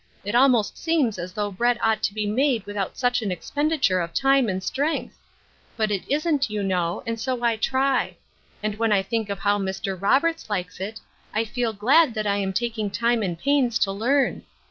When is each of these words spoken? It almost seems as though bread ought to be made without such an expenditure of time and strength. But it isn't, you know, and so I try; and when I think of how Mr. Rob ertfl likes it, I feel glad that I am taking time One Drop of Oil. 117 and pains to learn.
It 0.25 0.33
almost 0.33 0.79
seems 0.79 1.19
as 1.19 1.31
though 1.33 1.51
bread 1.51 1.77
ought 1.79 2.01
to 2.01 2.13
be 2.15 2.25
made 2.25 2.65
without 2.65 2.97
such 2.97 3.21
an 3.21 3.31
expenditure 3.31 3.99
of 3.99 4.15
time 4.15 4.49
and 4.49 4.63
strength. 4.63 5.15
But 5.77 5.91
it 5.91 6.01
isn't, 6.09 6.49
you 6.49 6.63
know, 6.63 7.03
and 7.05 7.19
so 7.19 7.43
I 7.43 7.55
try; 7.55 8.17
and 8.63 8.79
when 8.79 8.91
I 8.91 9.03
think 9.03 9.29
of 9.29 9.37
how 9.37 9.59
Mr. 9.59 9.95
Rob 10.01 10.23
ertfl 10.23 10.49
likes 10.49 10.79
it, 10.79 11.01
I 11.35 11.45
feel 11.45 11.71
glad 11.73 12.15
that 12.15 12.25
I 12.25 12.37
am 12.37 12.51
taking 12.51 12.89
time 12.89 13.19
One 13.19 13.35
Drop 13.35 13.41
of 13.41 13.45
Oil. 13.45 13.53
117 13.53 13.55
and 13.59 13.65
pains 13.73 13.79
to 13.85 13.91
learn. 13.91 14.43